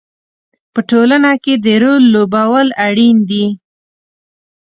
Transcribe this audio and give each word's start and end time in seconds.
په 0.73 0.79
ټولنه 0.89 1.31
کې 1.43 1.53
د 1.65 1.67
رول 1.83 2.03
لوبول 2.13 2.67
اړین 2.87 3.17
دي. 3.29 3.45